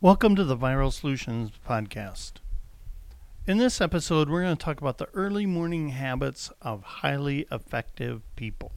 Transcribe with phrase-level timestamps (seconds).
[0.00, 2.34] Welcome to the Viral Solutions Podcast.
[3.48, 8.22] In this episode, we're going to talk about the early morning habits of highly effective
[8.36, 8.70] people.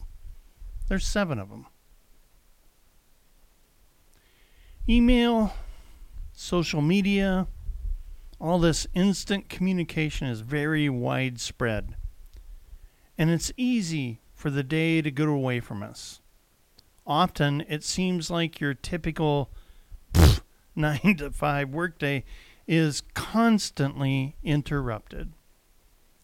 [0.89, 1.67] There's seven of them
[4.89, 5.53] email,
[6.33, 7.45] social media,
[8.39, 11.97] all this instant communication is very widespread.
[13.15, 16.19] And it's easy for the day to go away from us.
[17.05, 19.51] Often, it seems like your typical
[20.75, 22.23] nine to five workday
[22.67, 25.33] is constantly interrupted.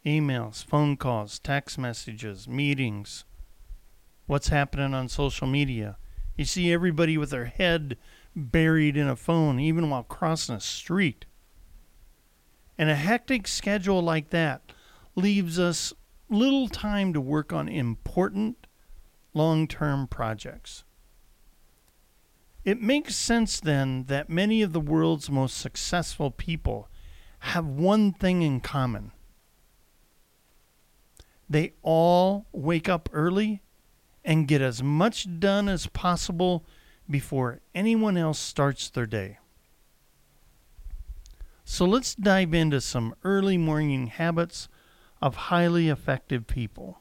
[0.06, 3.26] Emails, phone calls, text messages, meetings.
[4.26, 5.98] What's happening on social media?
[6.38, 7.98] You see everybody with their head
[8.36, 11.26] buried in a phone, even while crossing a street.
[12.78, 14.72] And a hectic schedule like that
[15.16, 15.94] leaves us
[16.30, 18.68] little time to work on important
[19.34, 20.84] long term projects.
[22.68, 26.90] It makes sense then that many of the world's most successful people
[27.40, 29.14] have one thing in common.
[31.50, 33.62] They all wake up early
[34.26, 36.66] and get as much done as possible
[37.10, 39.38] before anyone else starts their day.
[41.64, 44.68] So let's dive into some early morning habits
[45.22, 47.00] of highly effective people.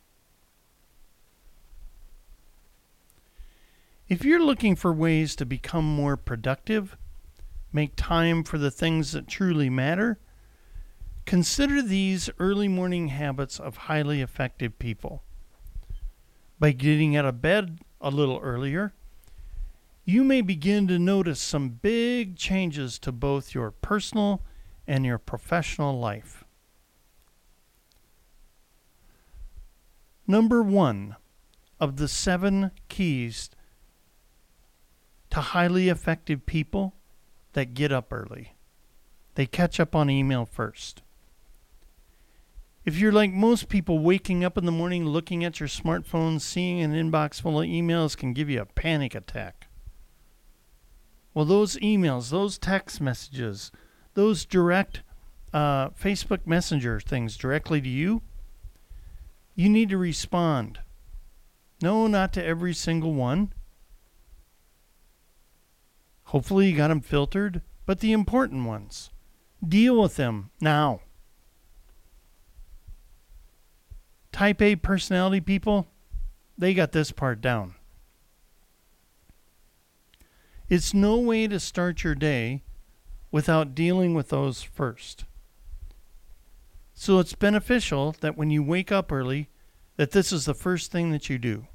[4.08, 6.96] If you're looking for ways to become more productive,
[7.72, 10.20] make time for the things that truly matter,
[11.24, 15.24] consider these early morning habits of highly effective people.
[16.60, 18.94] By getting out of bed a little earlier,
[20.04, 24.40] you may begin to notice some big changes to both your personal
[24.86, 26.44] and your professional life.
[30.28, 31.16] Number one
[31.80, 33.50] of the seven keys
[35.36, 36.94] to highly effective people
[37.52, 38.54] that get up early.
[39.34, 41.02] They catch up on email first.
[42.86, 46.80] If you're like most people, waking up in the morning, looking at your smartphone, seeing
[46.80, 49.66] an inbox full of emails can give you a panic attack.
[51.34, 53.70] Well, those emails, those text messages,
[54.14, 55.02] those direct
[55.52, 58.22] uh, Facebook Messenger things directly to you,
[59.54, 60.78] you need to respond.
[61.82, 63.52] No, not to every single one.
[66.26, 69.10] Hopefully, you got them filtered, but the important ones.
[69.66, 71.00] Deal with them now.
[74.32, 75.86] Type A personality people,
[76.58, 77.74] they got this part down.
[80.68, 82.62] It's no way to start your day
[83.30, 85.24] without dealing with those first.
[86.92, 89.48] So it's beneficial that when you wake up early
[89.96, 91.66] that this is the first thing that you do.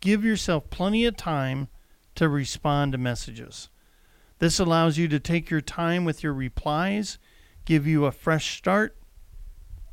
[0.00, 1.68] Give yourself plenty of time
[2.14, 3.68] to respond to messages.
[4.38, 7.18] This allows you to take your time with your replies,
[7.64, 8.96] give you a fresh start,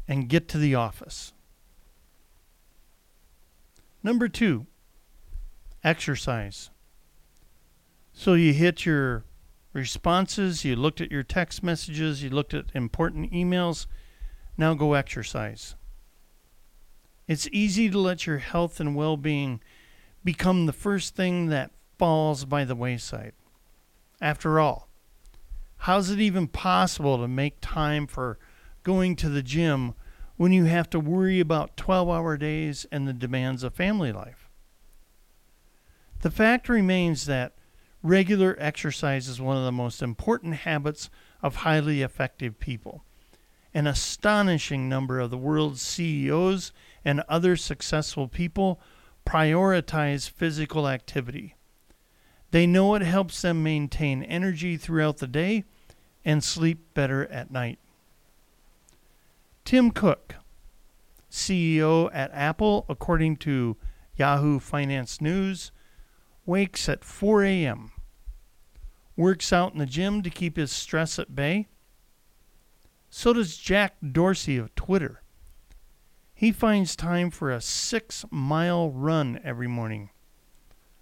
[0.07, 1.33] and get to the office.
[4.01, 4.65] Number two,
[5.83, 6.71] exercise.
[8.13, 9.23] So you hit your
[9.71, 13.85] responses, you looked at your text messages, you looked at important emails.
[14.57, 15.75] Now go exercise.
[17.27, 19.61] It's easy to let your health and well being
[20.23, 23.33] become the first thing that falls by the wayside.
[24.21, 24.87] After all,
[25.79, 28.39] how's it even possible to make time for
[28.83, 29.93] going to the gym
[30.37, 34.49] when you have to worry about 12 hour days and the demands of family life?
[36.21, 37.53] The fact remains that
[38.01, 41.09] regular exercise is one of the most important habits
[41.41, 43.03] of highly effective people.
[43.73, 46.71] An astonishing number of the world's CEOs
[47.05, 48.81] and other successful people
[49.25, 51.55] prioritize physical activity.
[52.51, 55.65] They know it helps them maintain energy throughout the day
[56.25, 57.79] and sleep better at night.
[59.65, 60.35] Tim Cook,
[61.29, 63.77] CEO at Apple, according to
[64.15, 65.71] Yahoo Finance News,
[66.45, 67.91] wakes at 4 a.m.,
[69.15, 71.67] works out in the gym to keep his stress at bay.
[73.09, 75.21] So does Jack Dorsey of Twitter.
[76.33, 80.09] He finds time for a six mile run every morning.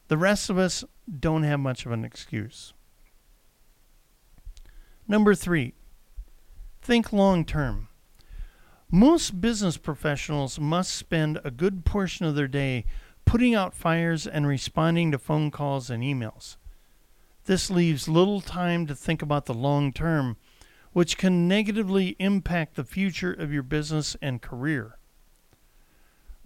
[0.08, 0.84] The rest of us
[1.20, 2.74] don't have much of an excuse.
[5.08, 5.74] Number three,
[6.82, 7.90] think long term.
[8.90, 12.86] Most business professionals must spend a good portion of their day
[13.26, 16.56] putting out fires and responding to phone calls and emails.
[17.44, 20.38] This leaves little time to think about the long term,
[20.94, 24.97] which can negatively impact the future of your business and career.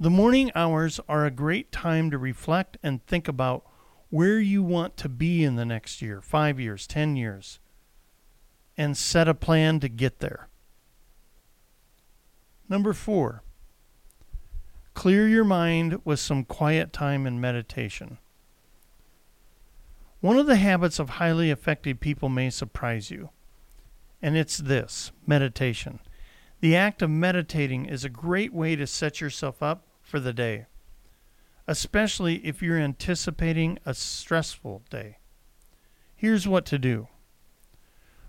[0.01, 3.63] The morning hours are a great time to reflect and think about
[4.09, 7.59] where you want to be in the next year, five years, 10 years,
[8.75, 10.49] and set a plan to get there.
[12.67, 13.43] Number four,
[14.95, 18.17] clear your mind with some quiet time and meditation.
[20.19, 23.29] One of the habits of highly effective people may surprise you,
[24.19, 25.99] and it's this meditation.
[26.59, 30.65] The act of meditating is a great way to set yourself up for the day,
[31.67, 35.17] especially if you're anticipating a stressful day.
[36.15, 37.07] Here's what to do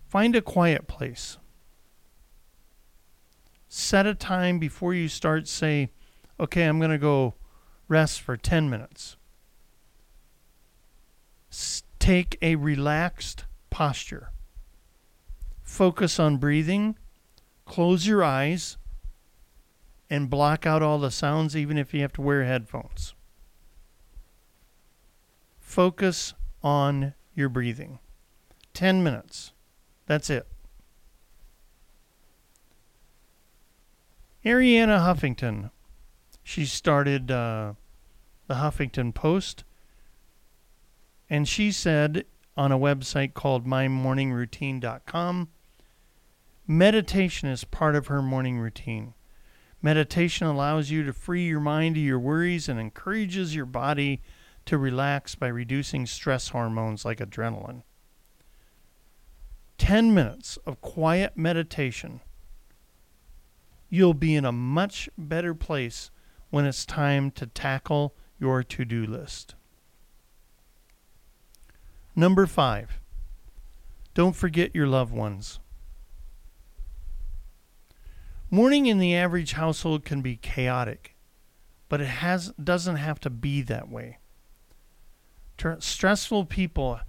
[0.08, 1.38] find a quiet place.
[3.68, 5.90] Set a time before you start, say,
[6.38, 7.34] okay, I'm going to go
[7.88, 9.16] rest for 10 minutes.
[11.50, 14.30] S- take a relaxed posture.
[15.62, 16.96] Focus on breathing
[17.64, 18.76] close your eyes
[20.12, 23.14] and block out all the sounds, even if you have to wear headphones.
[25.58, 27.98] Focus on your breathing.
[28.74, 29.52] 10 minutes.
[30.04, 30.46] That's it.
[34.44, 35.70] Arianna Huffington.
[36.42, 37.72] She started uh,
[38.48, 39.64] the Huffington Post.
[41.30, 45.48] And she said on a website called mymorningroutine.com
[46.66, 49.14] Meditation is part of her morning routine.
[49.82, 54.22] Meditation allows you to free your mind of your worries and encourages your body
[54.64, 57.82] to relax by reducing stress hormones like adrenaline.
[59.78, 62.20] 10 minutes of quiet meditation.
[63.90, 66.12] You'll be in a much better place
[66.50, 69.56] when it's time to tackle your to do list.
[72.14, 73.00] Number five,
[74.14, 75.58] don't forget your loved ones.
[78.54, 81.16] Morning in the average household can be chaotic,
[81.88, 84.18] but it has doesn't have to be that way.
[85.56, 87.00] Tr- stressful people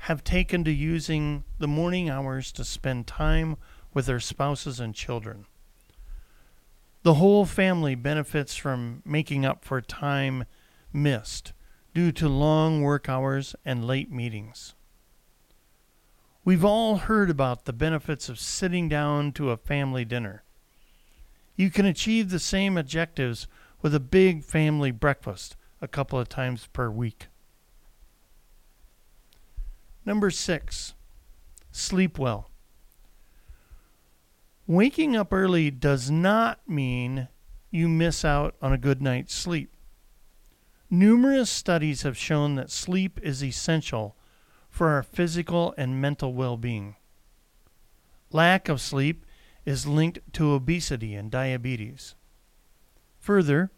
[0.00, 3.56] have taken to using the morning hours to spend time
[3.94, 5.46] with their spouses and children.
[7.04, 10.44] The whole family benefits from making up for time
[10.92, 11.54] missed
[11.94, 14.74] due to long work hours and late meetings.
[16.44, 20.44] We've all heard about the benefits of sitting down to a family dinner.
[21.56, 23.46] You can achieve the same objectives
[23.80, 27.26] with a big family breakfast a couple of times per week.
[30.04, 30.94] Number six,
[31.70, 32.50] sleep well.
[34.66, 37.28] Waking up early does not mean
[37.70, 39.74] you miss out on a good night's sleep.
[40.88, 44.16] Numerous studies have shown that sleep is essential
[44.68, 46.96] for our physical and mental well being.
[48.30, 49.24] Lack of sleep
[49.64, 52.14] is linked to obesity and diabetes.
[53.20, 53.70] Further,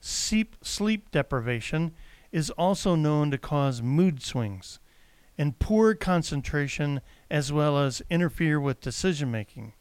[0.00, 1.92] sleep, deprivation
[2.30, 4.78] is also known to cause mood swings
[5.38, 7.00] and poor concentration
[7.30, 9.72] as well as interfere with decision making.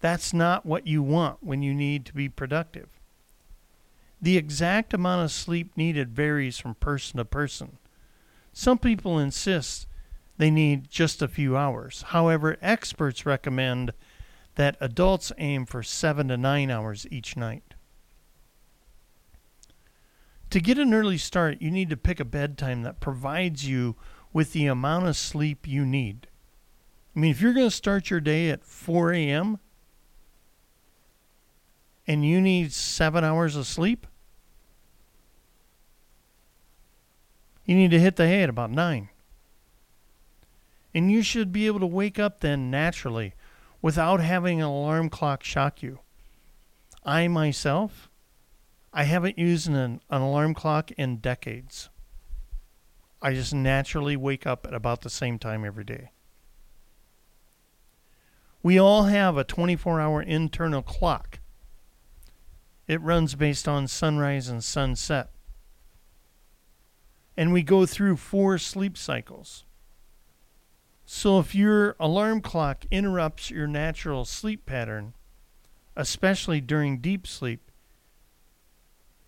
[0.00, 2.88] That's not what you want when you need to be productive.
[4.20, 7.78] The exact amount of sleep needed varies from person to person.
[8.52, 9.86] Some people insist
[10.36, 12.02] they need just a few hours.
[12.08, 13.92] However, experts recommend
[14.56, 17.74] that adults aim for seven to nine hours each night.
[20.50, 23.94] To get an early start, you need to pick a bedtime that provides you
[24.32, 26.26] with the amount of sleep you need.
[27.14, 29.58] I mean, if you're going to start your day at 4 a.m.
[32.06, 34.06] and you need seven hours of sleep,
[37.64, 39.08] you need to hit the hay at about 9.
[40.92, 43.34] And you should be able to wake up then naturally
[43.82, 46.00] without having an alarm clock shock you.
[47.04, 48.10] I myself,
[48.92, 51.88] I haven't used an, an alarm clock in decades.
[53.22, 56.10] I just naturally wake up at about the same time every day.
[58.62, 61.40] We all have a 24 hour internal clock.
[62.86, 65.30] It runs based on sunrise and sunset.
[67.36, 69.64] And we go through four sleep cycles.
[71.12, 75.14] So if your alarm clock interrupts your natural sleep pattern,
[75.96, 77.72] especially during deep sleep,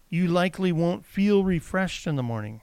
[0.09, 2.61] you likely won't feel refreshed in the morning.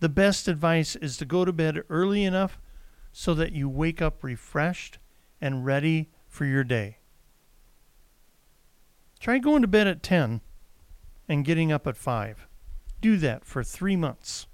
[0.00, 2.58] The best advice is to go to bed early enough
[3.12, 4.98] so that you wake up refreshed
[5.40, 6.98] and ready for your day.
[9.20, 10.40] Try going to bed at 10
[11.28, 12.48] and getting up at 5.
[13.00, 14.48] Do that for three months.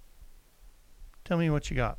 [1.25, 1.99] Tell me what you got.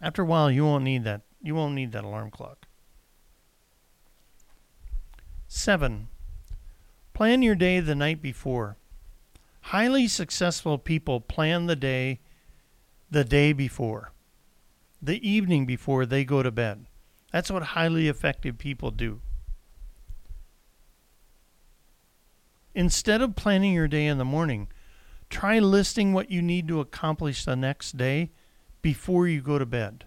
[0.00, 1.22] After a while, you won't need that.
[1.42, 2.66] You won't need that alarm clock.
[5.48, 6.08] Seven.
[7.14, 8.76] Plan your day the night before.
[9.62, 12.20] Highly successful people plan the day
[13.10, 14.12] the day before,
[15.00, 16.86] the evening before they go to bed.
[17.32, 19.20] That's what highly effective people do.
[22.74, 24.68] Instead of planning your day in the morning,
[25.30, 28.30] try listing what you need to accomplish the next day
[28.86, 30.04] before you go to bed.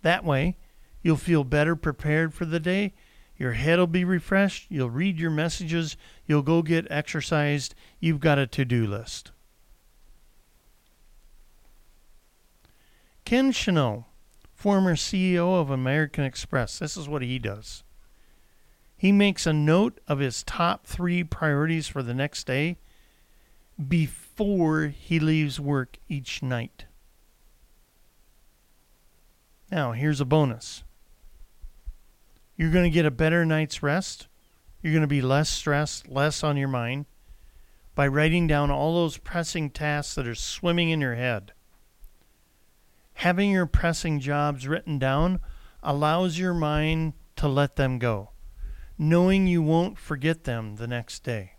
[0.00, 0.56] That way,
[1.02, 2.94] you'll feel better prepared for the day.
[3.36, 4.70] Your head will be refreshed.
[4.70, 5.98] You'll read your messages.
[6.24, 7.74] You'll go get exercised.
[8.00, 9.30] You've got a to do list.
[13.26, 14.06] Ken Chenault,
[14.54, 17.84] former CEO of American Express, this is what he does.
[18.96, 22.78] He makes a note of his top three priorities for the next day
[23.86, 26.86] before he leaves work each night.
[29.70, 30.84] Now, here's a bonus
[32.56, 34.28] you're going to get a better night's rest.
[34.80, 37.06] You're going to be less stressed, less on your mind
[37.94, 41.52] by writing down all those pressing tasks that are swimming in your head.
[43.14, 45.40] Having your pressing jobs written down
[45.82, 48.30] allows your mind to let them go,
[48.98, 51.52] knowing you won't forget them the next day.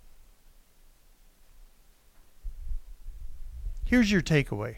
[3.86, 4.78] Here's your takeaway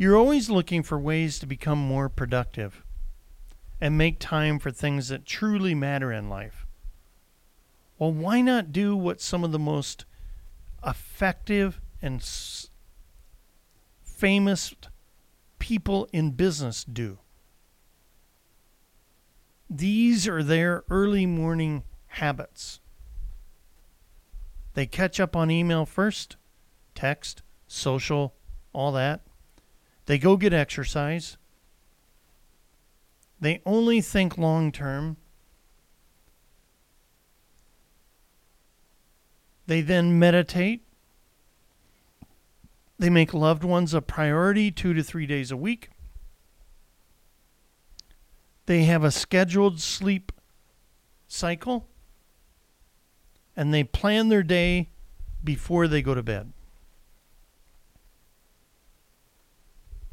[0.00, 2.82] you're always looking for ways to become more productive
[3.82, 6.64] and make time for things that truly matter in life.
[7.98, 10.06] Well, why not do what some of the most
[10.86, 12.22] effective and
[14.02, 14.74] famous
[15.58, 17.18] people in business do?
[19.68, 22.80] These are their early morning habits.
[24.72, 26.38] They catch up on email first,
[26.94, 28.32] text, social,
[28.72, 29.20] all that.
[30.06, 31.36] They go get exercise.
[33.40, 35.16] They only think long term.
[39.66, 40.82] They then meditate.
[42.98, 45.90] They make loved ones a priority two to three days a week.
[48.66, 50.32] They have a scheduled sleep
[51.26, 51.88] cycle.
[53.56, 54.90] And they plan their day
[55.42, 56.52] before they go to bed.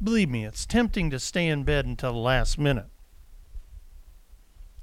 [0.02, 2.88] Believe me, it's tempting to stay in bed until the last minute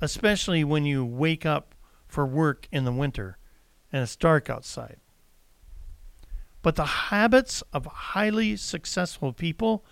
[0.01, 1.75] especially when you wake up
[2.07, 3.37] for work in the winter
[3.91, 4.97] and it's dark outside.
[6.61, 9.85] But the habits of highly successful people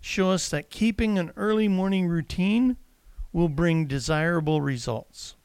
[0.00, 2.76] show us that keeping an early morning routine
[3.32, 5.36] will bring desirable results.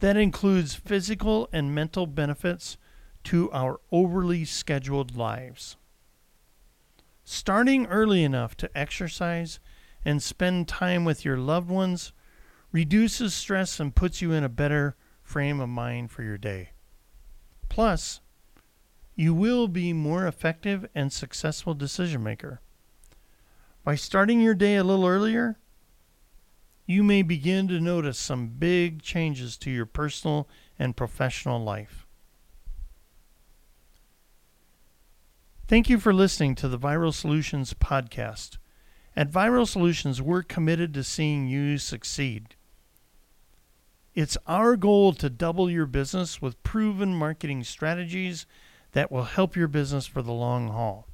[0.00, 2.76] That includes physical and mental benefits
[3.24, 5.76] to our overly scheduled lives.
[7.28, 9.58] Starting early enough to exercise
[10.04, 12.12] and spend time with your loved ones
[12.70, 16.70] reduces stress and puts you in a better frame of mind for your day.
[17.68, 18.20] Plus,
[19.16, 22.60] you will be more effective and successful decision maker.
[23.82, 25.58] By starting your day a little earlier,
[26.86, 32.05] you may begin to notice some big changes to your personal and professional life.
[35.68, 38.58] Thank you for listening to the Viral Solutions podcast.
[39.16, 42.54] At Viral Solutions, we're committed to seeing you succeed.
[44.14, 48.46] It's our goal to double your business with proven marketing strategies
[48.92, 51.08] that will help your business for the long haul.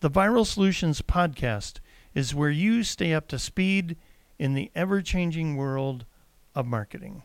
[0.00, 1.80] The Viral Solutions podcast
[2.14, 3.98] is where you stay up to speed
[4.38, 6.06] in the ever changing world
[6.54, 7.22] of marketing.